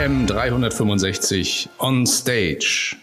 AM 0.00 0.26
365 0.26 1.68
on 1.78 2.06
Stage. 2.06 2.96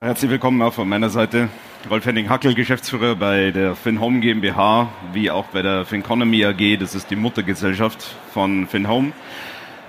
Herzlich 0.00 0.28
willkommen 0.28 0.60
auch 0.60 0.72
von 0.72 0.88
meiner 0.88 1.08
Seite. 1.08 1.50
Rolf 1.88 2.04
Henning 2.04 2.28
Hackel, 2.28 2.54
Geschäftsführer 2.54 3.14
bei 3.14 3.52
der 3.52 3.76
FinHome 3.76 4.18
GmbH, 4.18 4.88
wie 5.12 5.30
auch 5.30 5.46
bei 5.46 5.62
der 5.62 5.84
FinConomy 5.84 6.44
AG. 6.46 6.78
Das 6.80 6.96
ist 6.96 7.12
die 7.12 7.16
Muttergesellschaft 7.16 8.16
von 8.32 8.66
FinHome. 8.66 9.12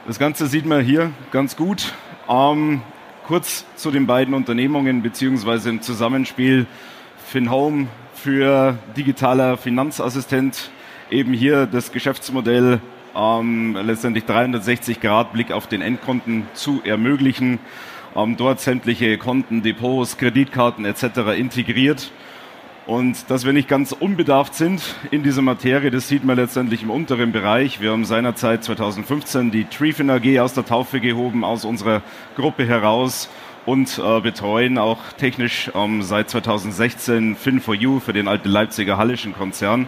Das 0.05 0.19
Ganze 0.19 0.45
sieht 0.45 0.67
man 0.67 0.85
hier 0.85 1.11
ganz 1.31 1.55
gut. 1.55 1.91
Ähm, 2.29 2.83
kurz 3.25 3.65
zu 3.75 3.89
den 3.89 4.05
beiden 4.05 4.35
Unternehmungen 4.35 5.01
beziehungsweise 5.01 5.71
im 5.71 5.81
Zusammenspiel 5.81 6.67
FinHome 7.25 7.87
für 8.13 8.77
digitaler 8.95 9.57
Finanzassistent. 9.57 10.69
Eben 11.09 11.33
hier 11.33 11.65
das 11.65 11.91
Geschäftsmodell 11.91 12.79
ähm, 13.15 13.77
letztendlich 13.81 14.25
360 14.25 14.99
Grad 14.99 15.33
Blick 15.33 15.51
auf 15.51 15.67
den 15.67 15.81
Endkunden 15.81 16.47
zu 16.53 16.81
ermöglichen. 16.83 17.59
Ähm, 18.15 18.37
dort 18.37 18.59
sämtliche 18.59 19.17
Konten, 19.17 19.61
Depots, 19.61 20.17
Kreditkarten 20.17 20.85
etc. 20.85 21.37
integriert. 21.37 22.11
Und 22.87 23.29
dass 23.29 23.45
wir 23.45 23.53
nicht 23.53 23.67
ganz 23.67 23.91
unbedarft 23.91 24.55
sind 24.55 24.81
in 25.11 25.23
dieser 25.23 25.41
Materie, 25.43 25.91
das 25.91 26.07
sieht 26.07 26.23
man 26.23 26.35
letztendlich 26.35 26.81
im 26.81 26.89
unteren 26.89 27.31
Bereich. 27.31 27.79
Wir 27.79 27.91
haben 27.91 28.05
seinerzeit 28.05 28.63
2015 28.63 29.51
die 29.51 29.65
Trifin 29.65 30.09
AG 30.09 30.39
aus 30.39 30.53
der 30.53 30.65
Taufe 30.65 30.99
gehoben, 30.99 31.43
aus 31.43 31.63
unserer 31.63 32.01
Gruppe 32.35 32.65
heraus 32.65 33.29
und 33.65 34.01
äh, 34.03 34.19
betreuen 34.21 34.77
auch 34.77 34.99
technisch 35.17 35.71
ähm, 35.75 36.01
seit 36.01 36.31
2016 36.31 37.37
Fin4U 37.37 37.99
für 37.99 38.13
den 38.13 38.27
alten 38.27 38.49
Leipziger 38.49 38.97
Hallischen 38.97 39.33
Konzern. 39.33 39.87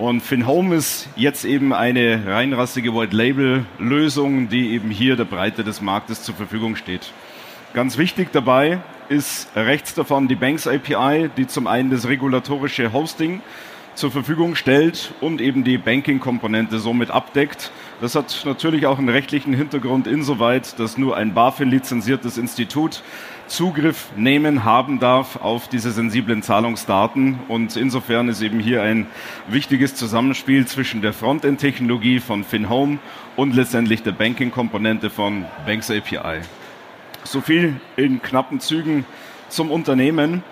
Und 0.00 0.22
FinHome 0.22 0.76
ist 0.76 1.10
jetzt 1.14 1.44
eben 1.44 1.74
eine 1.74 2.22
reinrassige 2.26 2.94
White-Label-Lösung, 2.94 4.48
die 4.48 4.70
eben 4.70 4.88
hier 4.88 5.14
der 5.14 5.26
Breite 5.26 5.62
des 5.62 5.82
Marktes 5.82 6.22
zur 6.22 6.34
Verfügung 6.34 6.74
steht. 6.74 7.12
Ganz 7.74 7.98
wichtig 7.98 8.32
dabei 8.32 8.78
ist 9.10 9.54
rechts 9.54 9.92
davon 9.92 10.26
die 10.26 10.36
Banks 10.36 10.66
API, 10.66 11.28
die 11.36 11.46
zum 11.46 11.66
einen 11.66 11.90
das 11.90 12.08
regulatorische 12.08 12.94
Hosting 12.94 13.42
zur 13.94 14.10
Verfügung 14.10 14.54
stellt 14.54 15.12
und 15.20 15.42
eben 15.42 15.64
die 15.64 15.76
Banking-Komponente 15.76 16.78
somit 16.78 17.10
abdeckt. 17.10 17.70
Das 18.00 18.14
hat 18.14 18.44
natürlich 18.46 18.86
auch 18.86 18.98
einen 18.98 19.10
rechtlichen 19.10 19.52
Hintergrund 19.52 20.06
insoweit, 20.06 20.78
dass 20.78 20.96
nur 20.96 21.18
ein 21.18 21.34
BaFin-lizenziertes 21.34 22.38
Institut 22.38 23.02
Zugriff 23.50 24.10
nehmen, 24.16 24.64
haben 24.64 25.00
darf 25.00 25.34
auf 25.34 25.66
diese 25.66 25.90
sensiblen 25.90 26.42
Zahlungsdaten. 26.42 27.40
Und 27.48 27.76
insofern 27.76 28.28
ist 28.28 28.42
eben 28.42 28.60
hier 28.60 28.82
ein 28.82 29.08
wichtiges 29.48 29.96
Zusammenspiel 29.96 30.66
zwischen 30.66 31.02
der 31.02 31.12
Frontend-Technologie 31.12 32.20
von 32.20 32.44
FinHome 32.44 33.00
und 33.34 33.56
letztendlich 33.56 34.04
der 34.04 34.12
Banking-Komponente 34.12 35.10
von 35.10 35.46
Banks 35.66 35.90
API. 35.90 36.42
So 37.24 37.40
viel 37.40 37.80
in 37.96 38.22
knappen 38.22 38.60
Zügen 38.60 39.04
zum 39.48 39.72
Unternehmen. 39.72 40.44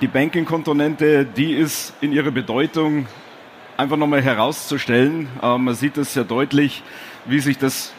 Die 0.00 0.08
Banking-Komponente, 0.08 1.26
die 1.26 1.52
ist 1.52 1.92
in 2.00 2.12
ihrer 2.12 2.30
Bedeutung 2.30 3.06
einfach 3.76 3.98
nochmal 3.98 4.22
herauszustellen. 4.22 5.28
Äh, 5.42 5.58
man 5.58 5.74
sieht 5.74 5.98
es 5.98 6.14
sehr 6.14 6.24
deutlich, 6.24 6.82
wie 7.26 7.40
sich 7.40 7.58
das 7.58 7.92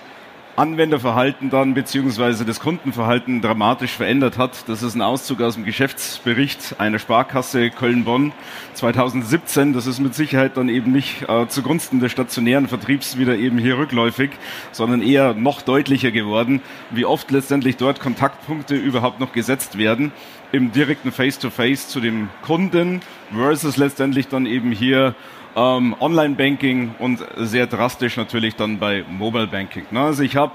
Anwenderverhalten 0.58 1.52
dann 1.52 1.76
beziehungsweise 1.76 2.44
das 2.44 2.60
Kundenverhalten 2.60 3.44
dramatisch 3.44 3.92
verändert 3.92 4.40
hat. 4.40 4.68
Das 4.68 4.82
ist 4.82 4.96
ein 4.96 5.04
Auszug 5.04 5.40
aus 5.42 5.54
dem 5.54 5.66
Geschäftsbericht 5.66 6.80
einer 6.80 6.98
Sparkasse 6.98 7.70
Köln-Bonn 7.70 8.34
2017. 8.74 9.74
Das 9.74 9.86
ist 9.86 10.00
mit 10.00 10.16
Sicherheit 10.16 10.58
dann 10.58 10.68
eben 10.68 10.92
nicht 10.92 11.30
äh, 11.30 11.48
zugunsten 11.48 12.00
des 12.00 12.12
stationären 12.12 12.68
Vertriebs 12.68 13.20
wieder 13.20 13.38
eben 13.38 13.60
hier 13.60 13.78
rückläufig, 13.78 14.32
sondern 14.72 15.04
eher 15.04 15.36
noch 15.36 15.62
deutlicher 15.62 16.10
geworden, 16.10 16.64
wie 16.90 17.06
oft 17.06 17.30
letztendlich 17.30 17.78
dort 17.78 18.00
Kontaktpunkte 18.00 18.74
überhaupt 18.74 19.20
noch 19.20 19.34
gesetzt 19.34 19.78
werden 19.78 20.12
im 20.52 20.72
direkten 20.72 21.12
Face-to-Face 21.12 21.86
-face 21.86 21.88
zu 21.90 22.00
dem 22.00 22.30
Kunden 22.42 23.02
versus 23.34 23.78
letztendlich 23.78 24.28
dann 24.28 24.46
eben 24.46 24.72
hier 24.72 25.16
ähm, 25.56 25.96
Online-Banking 26.00 26.96
und 27.00 27.20
sehr 27.36 27.68
drastisch 27.68 28.16
natürlich 28.18 28.56
dann 28.56 28.80
bei 28.80 29.04
Mobile-Banking. 29.10 29.86
Ne? 29.92 30.02
Also 30.02 30.24
ich 30.24 30.36
habe 30.36 30.54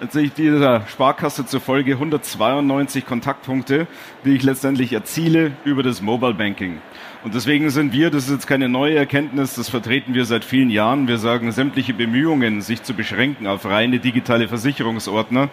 letztendlich 0.00 0.34
dieser 0.34 0.86
Sparkasse 0.88 1.46
zufolge 1.46 1.92
192 1.92 3.06
Kontaktpunkte, 3.06 3.86
die 4.24 4.34
ich 4.34 4.42
letztendlich 4.42 4.92
erziele 4.92 5.52
über 5.64 5.82
das 5.82 6.02
Mobile 6.02 6.34
Banking. 6.34 6.80
Und 7.24 7.34
deswegen 7.34 7.70
sind 7.70 7.92
wir, 7.92 8.10
das 8.10 8.24
ist 8.24 8.32
jetzt 8.32 8.46
keine 8.48 8.68
neue 8.68 8.96
Erkenntnis, 8.96 9.54
das 9.54 9.68
vertreten 9.68 10.12
wir 10.12 10.24
seit 10.24 10.44
vielen 10.44 10.70
Jahren. 10.70 11.06
Wir 11.06 11.18
sagen, 11.18 11.52
sämtliche 11.52 11.94
Bemühungen, 11.94 12.62
sich 12.62 12.82
zu 12.82 12.94
beschränken 12.94 13.46
auf 13.46 13.64
reine 13.64 14.00
digitale 14.00 14.48
Versicherungsordner, 14.48 15.48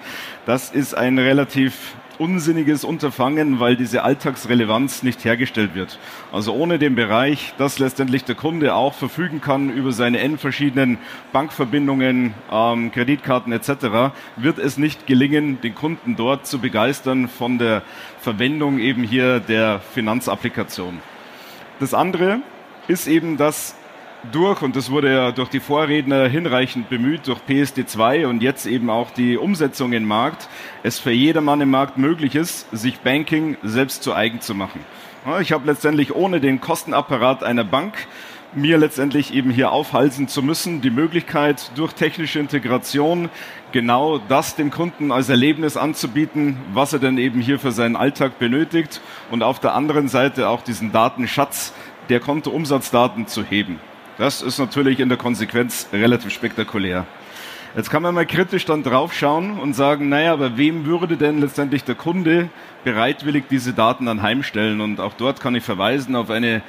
das 0.47 0.71
ist 0.71 0.95
ein 0.95 1.19
relativ 1.19 1.93
unsinniges 2.17 2.83
Unterfangen, 2.83 3.59
weil 3.59 3.75
diese 3.75 4.03
Alltagsrelevanz 4.03 5.03
nicht 5.03 5.23
hergestellt 5.23 5.75
wird. 5.75 5.99
Also 6.31 6.53
ohne 6.55 6.79
den 6.79 6.95
Bereich, 6.95 7.53
dass 7.59 7.77
letztendlich 7.77 8.23
der 8.23 8.33
Kunde 8.33 8.73
auch 8.73 8.95
verfügen 8.95 9.39
kann 9.39 9.69
über 9.69 9.91
seine 9.91 10.21
n 10.21 10.39
verschiedenen 10.39 10.97
Bankverbindungen, 11.31 12.33
ähm, 12.51 12.91
Kreditkarten 12.91 13.53
etc., 13.53 14.11
wird 14.37 14.57
es 14.57 14.79
nicht 14.79 15.05
gelingen, 15.05 15.61
den 15.61 15.75
Kunden 15.75 16.15
dort 16.15 16.47
zu 16.47 16.57
begeistern 16.57 17.27
von 17.27 17.59
der 17.59 17.83
Verwendung 18.19 18.79
eben 18.79 19.03
hier 19.03 19.39
der 19.39 19.79
Finanzapplikation. 19.79 20.99
Das 21.79 21.93
andere 21.93 22.41
ist 22.89 23.07
eben, 23.07 23.37
dass 23.37 23.75
durch, 24.31 24.61
und 24.61 24.75
das 24.75 24.91
wurde 24.91 25.13
ja 25.13 25.31
durch 25.31 25.47
die 25.47 25.61
Vorredner 25.61 26.27
hinreichend 26.27 26.89
bemüht, 26.89 27.27
durch 27.27 27.39
PSD2 27.47 28.27
und 28.27 28.43
jetzt 28.43 28.65
eben 28.65 28.89
auch 28.89 29.11
die 29.11 29.37
Umsetzung 29.37 29.93
im 29.93 30.05
Markt, 30.05 30.49
es 30.83 30.99
für 30.99 31.11
jedermann 31.11 31.61
im 31.61 31.69
Markt 31.69 31.97
möglich 31.97 32.35
ist, 32.35 32.69
sich 32.75 32.99
Banking 32.99 33.55
selbst 33.63 34.03
zu 34.03 34.13
eigen 34.13 34.41
zu 34.41 34.55
machen. 34.55 34.81
Ich 35.41 35.53
habe 35.53 35.67
letztendlich 35.67 36.13
ohne 36.13 36.41
den 36.41 36.59
Kostenapparat 36.59 37.43
einer 37.43 37.63
Bank 37.63 37.93
mir 38.53 38.77
letztendlich 38.77 39.33
eben 39.33 39.51
hier 39.51 39.71
aufhalten 39.71 40.27
zu 40.27 40.41
müssen, 40.41 40.81
die 40.81 40.89
Möglichkeit 40.89 41.71
durch 41.75 41.93
technische 41.93 42.39
Integration 42.39 43.29
genau 43.71 44.17
das 44.17 44.55
dem 44.55 44.71
Kunden 44.71 45.11
als 45.11 45.29
Erlebnis 45.29 45.77
anzubieten, 45.77 46.57
was 46.73 46.93
er 46.93 46.99
denn 46.99 47.17
eben 47.17 47.41
hier 47.41 47.59
für 47.59 47.71
seinen 47.71 47.95
Alltag 47.95 48.39
benötigt 48.39 49.01
und 49.29 49.43
auf 49.43 49.59
der 49.59 49.75
anderen 49.75 50.07
Seite 50.07 50.49
auch 50.49 50.61
diesen 50.61 50.91
Datenschatz 50.91 51.73
der 52.09 52.19
Kontoumsatzdaten 52.19 53.27
zu 53.27 53.43
heben. 53.43 53.79
Das 54.17 54.41
ist 54.41 54.57
natürlich 54.57 54.99
in 54.99 55.09
der 55.09 55.17
Konsequenz 55.17 55.87
relativ 55.93 56.33
spektakulär. 56.33 57.05
Jetzt 57.75 57.91
kann 57.91 58.01
man 58.01 58.15
mal 58.15 58.25
kritisch 58.25 58.65
dann 58.65 58.81
draufschauen 58.81 59.59
und 59.59 59.75
sagen, 59.75 60.09
naja, 60.09 60.33
aber 60.33 60.57
wem 60.57 60.85
würde 60.87 61.17
denn 61.17 61.39
letztendlich 61.39 61.83
der 61.83 61.93
Kunde 61.93 62.49
bereitwillig 62.83 63.43
diese 63.47 63.73
Daten 63.73 64.07
anheimstellen? 64.07 64.81
Und 64.81 64.99
auch 64.99 65.13
dort 65.13 65.39
kann 65.39 65.53
ich 65.53 65.63
verweisen 65.63 66.15
auf 66.15 66.31
eine 66.31 66.63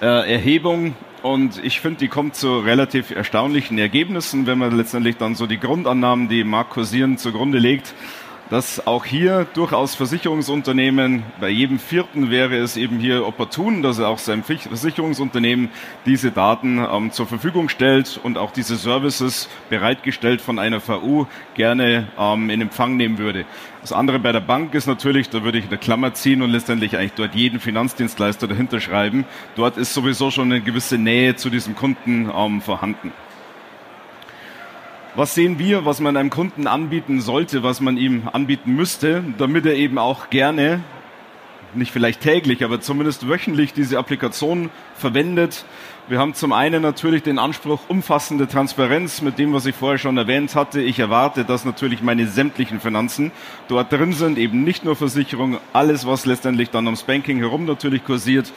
äh, 0.00 0.32
Erhebung. 0.32 0.94
Und 1.22 1.62
ich 1.62 1.80
finde, 1.80 1.98
die 1.98 2.08
kommt 2.08 2.34
zu 2.34 2.60
relativ 2.60 3.10
erstaunlichen 3.10 3.78
Ergebnissen, 3.78 4.46
wenn 4.46 4.58
man 4.58 4.76
letztendlich 4.76 5.16
dann 5.18 5.34
so 5.34 5.46
die 5.46 5.58
Grundannahmen, 5.58 6.28
die 6.28 6.40
im 6.40 6.48
Markt 6.48 6.70
kursieren, 6.70 7.18
zugrunde 7.18 7.58
legt 7.58 7.94
dass 8.50 8.84
auch 8.84 9.04
hier 9.04 9.46
durchaus 9.54 9.94
Versicherungsunternehmen, 9.94 11.22
bei 11.40 11.48
jedem 11.48 11.78
vierten 11.78 12.30
wäre 12.30 12.56
es 12.56 12.76
eben 12.76 12.98
hier 12.98 13.24
opportun, 13.24 13.80
dass 13.80 14.00
er 14.00 14.08
auch 14.08 14.18
seinem 14.18 14.42
Versicherungsunternehmen 14.42 15.70
diese 16.04 16.32
Daten 16.32 16.78
ähm, 16.78 17.12
zur 17.12 17.28
Verfügung 17.28 17.68
stellt 17.68 18.18
und 18.22 18.38
auch 18.38 18.50
diese 18.50 18.76
Services 18.76 19.48
bereitgestellt 19.70 20.40
von 20.40 20.58
einer 20.58 20.80
VU 20.80 21.26
gerne 21.54 22.08
ähm, 22.18 22.50
in 22.50 22.60
Empfang 22.60 22.96
nehmen 22.96 23.18
würde. 23.18 23.44
Das 23.82 23.92
andere 23.92 24.18
bei 24.18 24.32
der 24.32 24.40
Bank 24.40 24.74
ist 24.74 24.88
natürlich, 24.88 25.30
da 25.30 25.44
würde 25.44 25.58
ich 25.58 25.68
eine 25.68 25.78
Klammer 25.78 26.12
ziehen 26.12 26.42
und 26.42 26.50
letztendlich 26.50 26.96
eigentlich 26.96 27.14
dort 27.14 27.36
jeden 27.36 27.60
Finanzdienstleister 27.60 28.48
dahinter 28.48 28.80
schreiben. 28.80 29.24
Dort 29.54 29.76
ist 29.76 29.94
sowieso 29.94 30.32
schon 30.32 30.50
eine 30.50 30.60
gewisse 30.60 30.98
Nähe 30.98 31.36
zu 31.36 31.50
diesem 31.50 31.76
Kunden 31.76 32.28
ähm, 32.36 32.60
vorhanden. 32.60 33.12
Was 35.20 35.34
sehen 35.34 35.58
wir, 35.58 35.84
was 35.84 36.00
man 36.00 36.16
einem 36.16 36.30
Kunden 36.30 36.66
anbieten 36.66 37.20
sollte, 37.20 37.62
was 37.62 37.82
man 37.82 37.98
ihm 37.98 38.22
anbieten 38.32 38.74
müsste, 38.74 39.22
damit 39.36 39.66
er 39.66 39.74
eben 39.74 39.98
auch 39.98 40.30
gerne, 40.30 40.82
nicht 41.74 41.92
vielleicht 41.92 42.22
täglich, 42.22 42.64
aber 42.64 42.80
zumindest 42.80 43.28
wöchentlich 43.28 43.74
diese 43.74 43.98
Applikation 43.98 44.70
verwendet? 44.94 45.66
Wir 46.08 46.18
haben 46.18 46.32
zum 46.32 46.54
einen 46.54 46.80
natürlich 46.80 47.22
den 47.22 47.38
Anspruch 47.38 47.80
umfassende 47.88 48.48
Transparenz 48.48 49.20
mit 49.20 49.38
dem, 49.38 49.52
was 49.52 49.66
ich 49.66 49.74
vorher 49.74 49.98
schon 49.98 50.16
erwähnt 50.16 50.54
hatte. 50.54 50.80
Ich 50.80 50.98
erwarte, 50.98 51.44
dass 51.44 51.66
natürlich 51.66 52.00
meine 52.00 52.26
sämtlichen 52.26 52.80
Finanzen 52.80 53.30
dort 53.68 53.92
drin 53.92 54.14
sind, 54.14 54.38
eben 54.38 54.64
nicht 54.64 54.86
nur 54.86 54.96
Versicherung, 54.96 55.58
alles, 55.74 56.06
was 56.06 56.24
letztendlich 56.24 56.70
dann 56.70 56.86
ums 56.86 57.02
Banking 57.02 57.40
herum 57.40 57.66
natürlich 57.66 58.06
kursiert. 58.06 58.50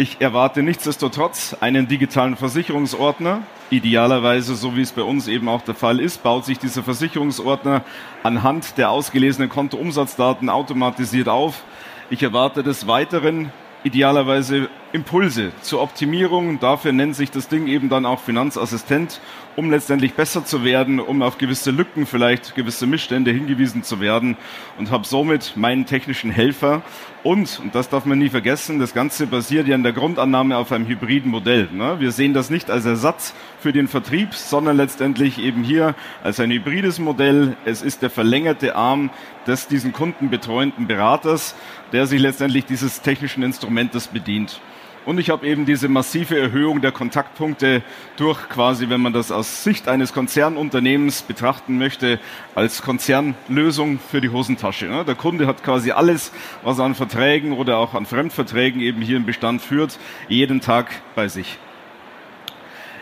Ich 0.00 0.20
erwarte 0.20 0.62
nichtsdestotrotz 0.62 1.56
einen 1.58 1.88
digitalen 1.88 2.36
Versicherungsordner. 2.36 3.42
Idealerweise, 3.68 4.54
so 4.54 4.76
wie 4.76 4.82
es 4.82 4.92
bei 4.92 5.02
uns 5.02 5.26
eben 5.26 5.48
auch 5.48 5.62
der 5.62 5.74
Fall 5.74 5.98
ist, 5.98 6.22
baut 6.22 6.44
sich 6.44 6.56
dieser 6.56 6.84
Versicherungsordner 6.84 7.82
anhand 8.22 8.78
der 8.78 8.90
ausgelesenen 8.90 9.48
Kontoumsatzdaten 9.48 10.50
automatisiert 10.50 11.28
auf. 11.28 11.64
Ich 12.10 12.22
erwarte 12.22 12.62
des 12.62 12.86
Weiteren 12.86 13.50
idealerweise 13.82 14.68
Impulse 14.92 15.52
zur 15.60 15.82
Optimierung. 15.82 16.60
Dafür 16.60 16.92
nennt 16.92 17.14
sich 17.14 17.30
das 17.30 17.48
Ding 17.48 17.66
eben 17.66 17.88
dann 17.88 18.06
auch 18.06 18.20
Finanzassistent, 18.20 19.20
um 19.54 19.70
letztendlich 19.70 20.14
besser 20.14 20.44
zu 20.44 20.64
werden, 20.64 20.98
um 20.98 21.20
auf 21.20 21.36
gewisse 21.36 21.70
Lücken, 21.70 22.06
vielleicht 22.06 22.54
gewisse 22.54 22.86
Missstände 22.86 23.30
hingewiesen 23.30 23.82
zu 23.82 24.00
werden 24.00 24.36
und 24.78 24.90
habe 24.90 25.06
somit 25.06 25.56
meinen 25.56 25.84
technischen 25.84 26.30
Helfer. 26.30 26.82
Und, 27.22 27.60
und 27.60 27.74
das 27.74 27.90
darf 27.90 28.06
man 28.06 28.18
nie 28.18 28.30
vergessen, 28.30 28.78
das 28.78 28.94
Ganze 28.94 29.26
basiert 29.26 29.66
ja 29.68 29.74
in 29.74 29.82
der 29.82 29.92
Grundannahme 29.92 30.56
auf 30.56 30.72
einem 30.72 30.86
hybriden 30.86 31.30
Modell. 31.30 31.68
Ne? 31.72 31.96
Wir 31.98 32.12
sehen 32.12 32.32
das 32.32 32.48
nicht 32.48 32.70
als 32.70 32.86
Ersatz 32.86 33.34
für 33.58 33.72
den 33.72 33.88
Vertrieb, 33.88 34.32
sondern 34.34 34.76
letztendlich 34.76 35.38
eben 35.38 35.64
hier 35.64 35.96
als 36.22 36.40
ein 36.40 36.50
hybrides 36.50 36.98
Modell. 36.98 37.56
Es 37.64 37.82
ist 37.82 38.00
der 38.00 38.10
verlängerte 38.10 38.76
Arm 38.76 39.10
des 39.46 39.66
diesen 39.66 39.92
kundenbetreuenden 39.92 40.86
Beraters, 40.86 41.54
der 41.92 42.06
sich 42.06 42.20
letztendlich 42.20 42.64
dieses 42.64 43.02
technischen 43.02 43.42
Instrumentes 43.42 44.06
bedient. 44.06 44.60
Und 45.06 45.18
ich 45.18 45.30
habe 45.30 45.46
eben 45.46 45.64
diese 45.64 45.88
massive 45.88 46.38
Erhöhung 46.38 46.80
der 46.80 46.92
Kontaktpunkte 46.92 47.82
durch 48.16 48.48
quasi, 48.48 48.90
wenn 48.90 49.00
man 49.00 49.12
das 49.12 49.32
aus 49.32 49.64
Sicht 49.64 49.88
eines 49.88 50.12
Konzernunternehmens 50.12 51.22
betrachten 51.22 51.78
möchte, 51.78 52.18
als 52.54 52.82
Konzernlösung 52.82 53.98
für 53.98 54.20
die 54.20 54.28
Hosentasche. 54.28 54.86
Ne? 54.86 55.04
Der 55.04 55.14
Kunde 55.14 55.46
hat 55.46 55.62
quasi 55.62 55.92
alles, 55.92 56.32
was 56.62 56.78
an 56.80 56.94
Verträgen 56.94 57.52
oder 57.52 57.78
auch 57.78 57.94
an 57.94 58.06
Fremdverträgen 58.06 58.80
eben 58.80 59.00
hier 59.00 59.16
im 59.16 59.24
Bestand 59.24 59.62
führt, 59.62 59.98
jeden 60.28 60.60
Tag 60.60 60.90
bei 61.14 61.28
sich. 61.28 61.58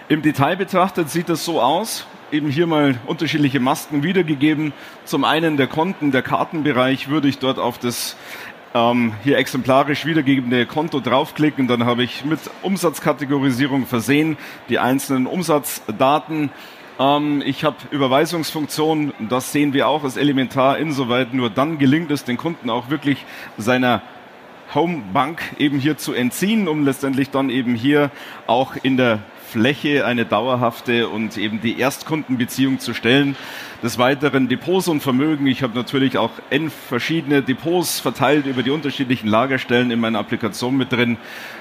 Im 0.09 0.23
Detail 0.23 0.57
betrachtet 0.57 1.11
sieht 1.11 1.29
das 1.29 1.45
so 1.45 1.61
aus, 1.61 2.07
eben 2.31 2.49
hier 2.49 2.69
mal 2.69 2.97
unterschiedliche 3.07 3.59
Masken 3.59 4.03
wiedergegeben. 4.03 4.73
Zum 5.05 5.25
einen 5.25 5.57
der 5.57 5.67
Konten, 5.67 6.13
der 6.13 6.23
Kartenbereich 6.23 7.09
würde 7.09 7.27
ich 7.27 7.39
dort 7.39 7.59
auf 7.59 7.79
das 7.79 8.17
ähm, 8.77 9.15
hier 9.25 9.39
exemplarisch 9.39 10.05
wiedergegebene 10.05 10.67
Konto 10.67 11.01
draufklicken. 11.01 11.67
Dann 11.67 11.87
habe 11.87 12.03
ich 12.03 12.25
mit 12.25 12.41
Umsatzkategorisierung 12.63 13.87
versehen 13.87 14.37
die 14.69 14.79
einzelnen 14.79 15.27
Umsatzdaten. 15.27 16.51
Ähm, 16.99 17.43
ich 17.45 17.65
habe 17.65 17.77
Überweisungsfunktionen, 17.91 19.15
das 19.31 19.53
sehen 19.53 19.73
wir 19.73 19.89
auch 19.89 20.05
als 20.05 20.19
elementar. 20.19 20.79
Insoweit 20.79 21.33
nur 21.33 21.49
dann 21.49 21.79
gelingt 21.79 22.11
es 22.11 22.25
den 22.25 22.37
Kunden 22.37 22.69
auch 22.69 22.91
wirklich 22.91 23.25
seiner 23.57 24.03
Homebank 24.75 25.41
eben 25.59 25.79
hier 25.79 25.97
zu 25.97 26.13
entziehen, 26.13 26.69
um 26.69 26.85
letztendlich 26.85 27.31
dann 27.31 27.49
eben 27.49 27.75
hier 27.75 28.11
auch 28.47 28.75
in 28.83 28.97
der 28.99 29.21
Fläche 29.49 30.05
eine 30.05 30.27
dauerhafte 30.27 31.09
und 31.09 31.37
eben 31.39 31.61
die 31.61 31.79
Erstkundenbeziehung 31.79 32.79
zu 32.81 32.95
stellen. 32.95 33.37
Des 33.83 33.99
Weiteren 33.99 34.49
Depots 34.49 34.89
und 34.89 35.03
Vermögen. 35.03 35.47
Ich 35.47 35.63
habe 35.63 35.77
natürlich 35.77 36.19
auch 36.19 36.31
n 36.51 36.71
verschiedene 36.71 37.43
Depots 37.43 38.01
verteilt 38.01 38.47
über 38.47 38.63
die 38.63 38.71
unterschiedlichen 38.71 39.29
Lagerstellen 39.29 39.91
in 39.91 40.01
meiner 40.01 40.19
Applikation 40.19 40.77
mit 40.77 40.93
drin, 40.93 41.17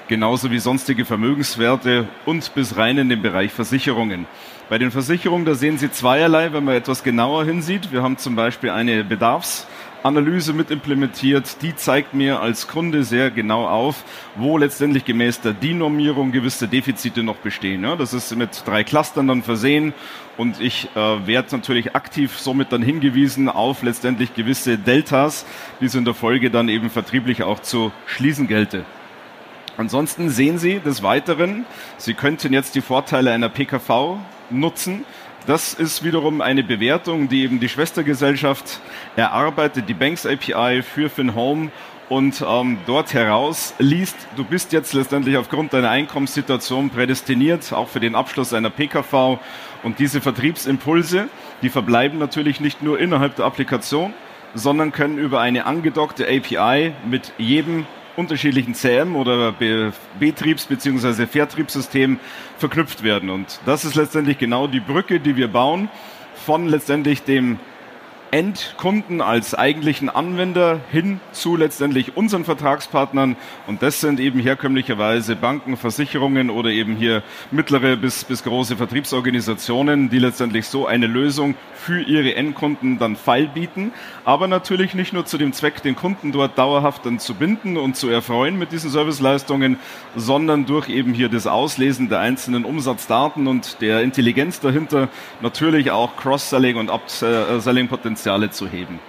genauso 0.08 0.50
wie 0.52 0.60
sonstige 0.60 1.06
Vermögenswerte 1.06 2.08
und 2.26 2.54
bis 2.56 2.78
rein 2.78 2.98
in 2.98 3.10
den 3.10 3.22
Bereich 3.22 3.52
Versicherungen. 3.52 4.26
Bei 4.68 4.80
den 4.80 4.90
Versicherungen, 4.90 5.46
da 5.46 5.54
sehen 5.54 5.78
Sie 5.78 5.92
zweierlei, 5.92 6.52
wenn 6.54 6.64
man 6.64 6.76
etwas 6.76 7.04
genauer 7.04 7.46
hinsieht. 7.46 7.92
Wir 7.92 8.02
haben 8.02 8.18
zum 8.18 8.36
Beispiel 8.36 8.72
eine 8.72 9.04
Bedarfs- 9.04 9.68
Analyse 10.06 10.54
mit 10.54 10.70
implementiert. 10.70 11.64
Die 11.64 11.76
zeigt 11.76 12.14
mir 12.14 12.40
als 12.40 12.68
Kunde 12.68 13.04
sehr 13.04 13.32
genau 13.32 13.68
auf, 13.68 14.04
wo 14.36 14.58
letztendlich 14.60 15.04
gemäß 15.04 15.42
der 15.42 15.54
DIN-Normierung 15.54 16.32
gewisse 16.32 16.68
Defizite 16.68 17.24
noch 17.24 17.38
bestehen. 17.38 17.84
Ja, 17.84 17.96
das 17.96 18.14
ist 18.14 18.36
mit 18.36 18.62
drei 18.66 18.84
Clustern 18.84 19.28
dann 19.28 19.42
versehen 19.42 19.94
und 20.38 20.62
ich 20.62 20.90
äh, 20.96 21.28
werde 21.28 21.56
natürlich 21.56 21.96
aktiv 21.96 22.38
somit 22.38 22.72
dann 22.72 22.84
hingewiesen 22.84 23.50
auf 23.50 23.82
letztendlich 23.82 24.36
gewisse 24.36 24.78
Deltas, 24.78 25.44
die 25.82 25.86
es 25.86 25.96
in 25.96 26.06
der 26.06 26.14
Folge 26.14 26.52
dann 26.52 26.70
eben 26.70 26.92
vertrieblich 26.92 27.42
auch 27.42 27.60
zu 27.60 27.92
schließen 28.06 28.48
gelte. 28.48 28.86
Ansonsten 29.76 30.30
sehen 30.30 30.60
Sie 30.60 30.80
des 30.80 31.02
Weiteren, 31.02 31.66
Sie 31.98 32.14
könnten 32.14 32.54
jetzt 32.54 32.76
die 32.76 32.82
Vorteile 32.82 33.32
einer 33.32 33.50
PKV 33.50 34.20
nutzen. 34.52 35.04
Das 35.48 35.76
ist 35.76 36.04
wiederum 36.04 36.42
eine 36.42 36.64
Bewertung, 36.64 37.30
die 37.30 37.44
eben 37.44 37.60
die 37.60 37.70
Schwestergesellschaft 37.70 38.80
erarbeitet, 39.16 39.88
die 39.88 39.94
Banks 39.94 40.26
API 40.26 40.82
für 40.82 41.08
FinHome 41.08 41.70
und 42.10 42.44
ähm, 42.48 42.80
dort 42.88 43.14
heraus 43.14 43.76
liest, 43.78 44.16
du 44.36 44.44
bist 44.44 44.74
jetzt 44.74 44.94
letztendlich 44.94 45.38
aufgrund 45.38 45.74
deiner 45.74 45.92
Einkommenssituation 45.92 46.90
prädestiniert, 46.90 47.74
auch 47.74 47.90
für 47.90 48.00
den 48.00 48.16
Abschluss 48.16 48.54
einer 48.54 48.72
PKV. 48.72 49.40
Und 49.84 50.00
diese 50.00 50.20
Vertriebsimpulse, 50.20 51.30
die 51.62 51.70
verbleiben 51.70 52.18
natürlich 52.18 52.60
nicht 52.60 52.82
nur 52.82 53.00
innerhalb 53.00 53.36
der 53.36 53.46
Applikation, 53.46 54.16
sondern 54.56 54.92
können 54.92 55.20
über 55.20 55.42
eine 55.42 55.68
angedockte 55.68 56.26
API 56.28 56.94
mit 57.08 57.34
jedem 57.38 57.86
unterschiedlichen 58.16 58.74
CM 58.74 59.16
oder 59.16 59.54
Betriebs- 60.20 60.66
bzw. 60.66 61.26
Vertriebssystem 61.26 62.20
verknüpft 62.58 63.04
werden. 63.04 63.30
Und 63.30 63.60
das 63.66 63.86
ist 63.86 63.96
letztendlich 63.96 64.38
genau 64.38 64.68
die 64.68 64.80
Brücke, 64.80 65.20
die 65.20 65.36
wir 65.36 65.48
bauen 65.48 65.90
von 66.46 66.68
letztendlich 66.68 67.24
dem 67.24 67.60
Endkunden 68.32 69.22
als 69.22 69.56
eigentlichen 69.56 70.10
Anwender 70.10 70.82
hin 70.92 71.22
zu 71.32 71.56
letztendlich 71.56 72.18
unseren 72.18 72.44
Vertragspartnern. 72.44 73.38
Und 73.66 73.82
das 73.82 74.02
sind 74.02 74.20
eben 74.20 74.40
herkömmlicherweise 74.40 75.38
Banken, 75.38 75.78
Versicherungen 75.78 76.50
oder 76.50 76.70
eben 76.70 76.96
hier 76.98 77.24
mittlere 77.52 77.96
bis, 77.96 78.26
bis 78.26 78.44
große 78.44 78.76
Vertriebsorganisationen, 78.76 80.10
die 80.10 80.20
letztendlich 80.20 80.68
so 80.68 80.86
eine 80.86 81.08
Lösung 81.08 81.56
für 81.74 82.02
ihre 82.02 82.36
Endkunden 82.36 83.00
dann 83.00 83.16
feil 83.16 83.48
bieten. 83.48 83.94
Aber 84.26 84.48
natürlich 84.48 84.96
nicht 84.96 85.14
nur 85.14 85.26
zu 85.26 85.38
dem 85.38 85.54
Zweck, 85.54 85.82
den 85.82 85.96
Kunden 85.96 86.34
dort 86.34 86.58
dauerhaft 86.58 87.06
dann 87.06 87.20
zu 87.20 87.36
binden 87.36 87.78
und 87.78 87.96
zu 87.96 88.10
erfreuen 88.10 88.60
mit 88.60 88.74
diesen 88.74 88.90
Serviceleistungen, 88.90 89.78
sondern 90.16 90.66
durch 90.66 90.90
eben 90.90 91.14
hier 91.14 91.30
das 91.30 91.48
Auslesen 91.48 92.10
der 92.10 92.20
einzelnen 92.20 92.66
Umsatzdaten 92.66 93.48
und 93.48 93.82
der 93.82 94.02
Intelligenz 94.02 94.60
dahinter 94.60 95.08
natürlich 95.42 95.92
auch 95.92 96.18
Cross-Selling 96.18 96.76
und 96.76 96.90
Upselling-Potenzial 96.90 98.25
Potenziale 98.26 98.50
zu 98.50 98.68
heben. 98.68 99.00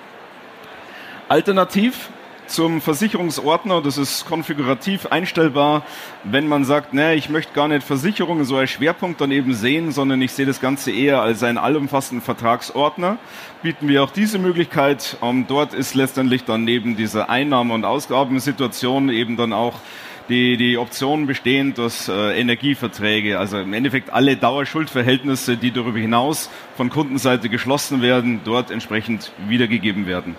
Alternativ 1.28 2.10
zum 2.46 2.82
Versicherungsordner, 2.82 3.80
das 3.80 3.96
ist 3.96 4.26
konfigurativ 4.26 5.06
einstellbar, 5.06 5.84
wenn 6.22 6.46
man 6.46 6.64
sagt, 6.64 6.92
nee, 6.92 7.14
ich 7.14 7.30
möchte 7.30 7.54
gar 7.54 7.66
nicht 7.66 7.82
Versicherungen 7.82 8.44
so 8.44 8.58
als 8.58 8.70
Schwerpunkt 8.70 9.20
daneben 9.20 9.54
sehen, 9.54 9.90
sondern 9.90 10.20
ich 10.20 10.32
sehe 10.32 10.44
das 10.44 10.60
Ganze 10.60 10.92
eher 10.92 11.22
als 11.22 11.42
einen 11.42 11.56
allumfassenden 11.56 12.22
Vertragsordner, 12.22 13.16
bieten 13.62 13.88
wir 13.88 14.04
auch 14.04 14.10
diese 14.10 14.38
Möglichkeit. 14.38 15.16
Ähm, 15.22 15.46
dort 15.48 15.72
ist 15.72 15.94
letztendlich 15.94 16.44
dann 16.44 16.64
neben 16.64 16.94
dieser 16.94 17.30
Einnahme- 17.30 17.72
und 17.72 17.86
Ausgabensituation 17.86 19.08
eben 19.08 19.36
dann 19.38 19.54
auch 19.54 19.80
die, 20.28 20.56
die 20.56 20.78
Option 20.78 21.26
bestehen 21.26 21.74
dass 21.74 22.08
äh, 22.08 22.38
Energieverträge, 22.38 23.38
also 23.38 23.58
im 23.58 23.72
Endeffekt 23.72 24.12
alle 24.12 24.36
Dauerschuldverhältnisse, 24.36 25.56
die 25.56 25.70
darüber 25.70 25.98
hinaus 25.98 26.50
von 26.76 26.90
Kundenseite 26.90 27.48
geschlossen 27.48 28.02
werden, 28.02 28.40
dort 28.44 28.70
entsprechend 28.70 29.32
wiedergegeben 29.48 30.06
werden. 30.06 30.36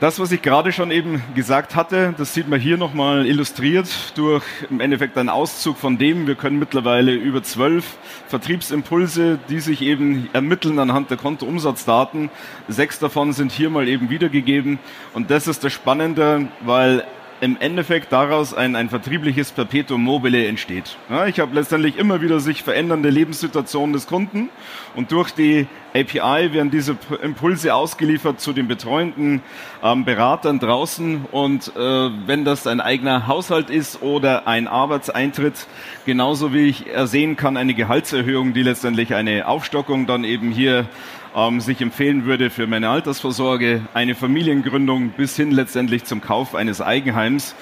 Das, 0.00 0.18
was 0.18 0.32
ich 0.32 0.42
gerade 0.42 0.72
schon 0.72 0.90
eben 0.90 1.22
gesagt 1.34 1.76
hatte, 1.76 2.14
das 2.18 2.34
sieht 2.34 2.48
man 2.48 2.60
hier 2.60 2.76
nochmal 2.76 3.26
illustriert 3.26 3.88
durch 4.16 4.44
im 4.68 4.80
Endeffekt 4.80 5.16
einen 5.16 5.28
Auszug 5.28 5.78
von 5.78 5.96
dem. 5.96 6.26
Wir 6.26 6.34
können 6.34 6.58
mittlerweile 6.58 7.12
über 7.12 7.42
zwölf 7.42 7.96
Vertriebsimpulse, 8.26 9.38
die 9.48 9.60
sich 9.60 9.80
eben 9.82 10.28
ermitteln 10.32 10.78
anhand 10.78 11.10
der 11.10 11.16
Kontoumsatzdaten. 11.16 12.28
Sechs 12.68 12.98
davon 12.98 13.32
sind 13.32 13.52
hier 13.52 13.70
mal 13.70 13.88
eben 13.88 14.10
wiedergegeben. 14.10 14.78
Und 15.14 15.30
das 15.30 15.46
ist 15.46 15.62
das 15.62 15.72
Spannende, 15.72 16.48
weil 16.60 17.04
im 17.40 17.56
Endeffekt 17.58 18.12
daraus 18.12 18.54
ein, 18.54 18.76
ein 18.76 18.88
vertriebliches 18.88 19.52
Perpetuum 19.52 20.02
mobile 20.02 20.46
entsteht. 20.46 20.96
Ja, 21.10 21.26
ich 21.26 21.40
habe 21.40 21.54
letztendlich 21.54 21.98
immer 21.98 22.20
wieder 22.20 22.40
sich 22.40 22.62
verändernde 22.62 23.10
Lebenssituationen 23.10 23.92
des 23.92 24.06
Kunden 24.06 24.48
und 24.94 25.12
durch 25.12 25.30
die 25.30 25.66
API 25.94 26.52
werden 26.52 26.72
diese 26.72 26.96
Impulse 27.22 27.72
ausgeliefert 27.72 28.40
zu 28.40 28.52
den 28.52 28.66
betreuenden 28.66 29.42
ähm, 29.80 30.04
Beratern 30.04 30.58
draußen 30.58 31.26
und 31.30 31.68
äh, 31.76 31.80
wenn 31.80 32.44
das 32.44 32.66
ein 32.66 32.80
eigener 32.80 33.28
Haushalt 33.28 33.70
ist 33.70 34.02
oder 34.02 34.48
ein 34.48 34.66
Arbeitseintritt, 34.66 35.68
genauso 36.04 36.52
wie 36.52 36.66
ich 36.66 36.88
ersehen 36.88 37.36
kann, 37.36 37.56
eine 37.56 37.74
Gehaltserhöhung, 37.74 38.54
die 38.54 38.64
letztendlich 38.64 39.14
eine 39.14 39.46
Aufstockung 39.46 40.08
dann 40.08 40.24
eben 40.24 40.50
hier 40.50 40.86
ähm, 41.36 41.60
sich 41.60 41.80
empfehlen 41.80 42.24
würde 42.24 42.50
für 42.50 42.66
meine 42.66 42.88
Altersvorsorge, 42.88 43.82
eine 43.94 44.16
Familiengründung 44.16 45.10
bis 45.10 45.36
hin 45.36 45.52
letztendlich 45.52 46.04
zum 46.04 46.20
Kauf 46.20 46.56
eines 46.56 46.80
Eigenheims. 46.80 47.54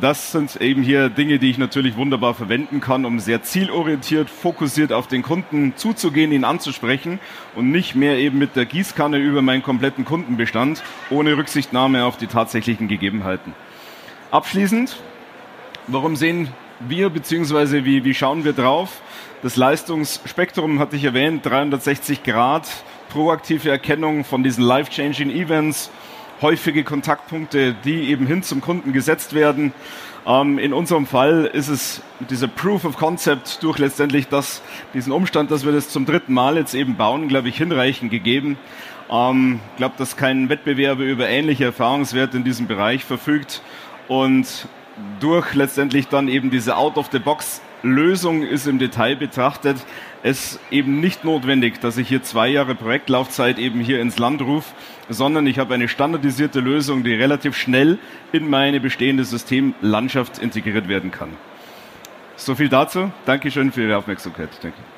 Das 0.00 0.32
sind 0.32 0.56
eben 0.60 0.82
hier 0.82 1.08
Dinge, 1.08 1.38
die 1.38 1.48
ich 1.48 1.58
natürlich 1.58 1.96
wunderbar 1.96 2.34
verwenden 2.34 2.80
kann, 2.80 3.04
um 3.04 3.20
sehr 3.20 3.42
zielorientiert, 3.42 4.28
fokussiert 4.28 4.92
auf 4.92 5.06
den 5.06 5.22
Kunden 5.22 5.74
zuzugehen, 5.76 6.32
ihn 6.32 6.42
anzusprechen 6.42 7.20
und 7.54 7.70
nicht 7.70 7.94
mehr 7.94 8.18
eben 8.18 8.38
mit 8.38 8.56
der 8.56 8.66
Gießkanne 8.66 9.18
über 9.18 9.42
meinen 9.42 9.62
kompletten 9.62 10.04
Kundenbestand, 10.04 10.82
ohne 11.08 11.36
Rücksichtnahme 11.36 12.04
auf 12.04 12.16
die 12.16 12.26
tatsächlichen 12.26 12.88
Gegebenheiten. 12.88 13.54
Abschließend, 14.32 14.96
warum 15.86 16.16
sehen 16.16 16.48
wir 16.80 17.08
bzw. 17.08 17.84
Wie, 17.84 18.04
wie 18.04 18.14
schauen 18.14 18.44
wir 18.44 18.54
drauf? 18.54 19.00
Das 19.42 19.56
Leistungsspektrum 19.56 20.80
hatte 20.80 20.96
ich 20.96 21.04
erwähnt, 21.04 21.46
360 21.46 22.24
Grad 22.24 22.68
proaktive 23.08 23.70
Erkennung 23.70 24.24
von 24.24 24.42
diesen 24.42 24.64
life-changing 24.64 25.30
Events 25.30 25.90
häufige 26.42 26.84
Kontaktpunkte, 26.84 27.74
die 27.84 28.10
eben 28.10 28.26
hin 28.26 28.42
zum 28.42 28.60
Kunden 28.60 28.92
gesetzt 28.92 29.34
werden. 29.34 29.72
Ähm, 30.26 30.58
in 30.58 30.72
unserem 30.72 31.06
Fall 31.06 31.50
ist 31.52 31.68
es 31.68 32.02
dieser 32.30 32.48
Proof 32.48 32.84
of 32.84 32.96
Concept 32.96 33.62
durch 33.62 33.78
letztendlich 33.78 34.28
das, 34.28 34.62
diesen 34.92 35.12
Umstand, 35.12 35.50
dass 35.50 35.64
wir 35.64 35.72
das 35.72 35.88
zum 35.88 36.04
dritten 36.04 36.34
Mal 36.34 36.56
jetzt 36.56 36.74
eben 36.74 36.96
bauen, 36.96 37.28
glaube 37.28 37.48
ich, 37.48 37.56
hinreichend 37.56 38.10
gegeben. 38.10 38.58
Ich 39.08 39.14
ähm, 39.14 39.60
glaube, 39.76 39.94
dass 39.98 40.16
kein 40.16 40.48
Wettbewerber 40.48 41.04
über 41.04 41.28
ähnliche 41.28 41.64
Erfahrungswerte 41.64 42.36
in 42.36 42.44
diesem 42.44 42.66
Bereich 42.66 43.04
verfügt 43.04 43.62
und 44.08 44.68
durch 45.20 45.54
letztendlich 45.54 46.08
dann 46.08 46.28
eben 46.28 46.50
diese 46.50 46.76
Out-of-the-Box 46.76 47.60
Lösung 47.82 48.42
ist 48.42 48.66
im 48.66 48.78
Detail 48.78 49.16
betrachtet 49.16 49.76
es 50.22 50.58
eben 50.70 51.00
nicht 51.00 51.24
notwendig, 51.24 51.80
dass 51.80 51.98
ich 51.98 52.08
hier 52.08 52.22
zwei 52.22 52.48
Jahre 52.48 52.74
Projektlaufzeit 52.74 53.58
eben 53.58 53.80
hier 53.80 54.00
ins 54.00 54.18
Land 54.18 54.42
rufe, 54.42 54.74
sondern 55.08 55.46
ich 55.46 55.58
habe 55.58 55.74
eine 55.74 55.88
standardisierte 55.88 56.60
Lösung, 56.60 57.04
die 57.04 57.14
relativ 57.14 57.56
schnell 57.56 57.98
in 58.32 58.50
meine 58.50 58.80
bestehende 58.80 59.24
Systemlandschaft 59.24 60.38
integriert 60.38 60.88
werden 60.88 61.10
kann. 61.10 61.30
So 62.34 62.54
viel 62.54 62.68
dazu. 62.68 63.12
Dankeschön 63.24 63.72
für 63.72 63.82
Ihre 63.82 63.96
Aufmerksamkeit. 63.96 64.50
Danke. 64.62 64.95